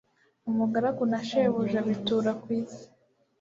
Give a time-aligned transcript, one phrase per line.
[0.49, 2.85] umugaragu na shebuja bitura ku isi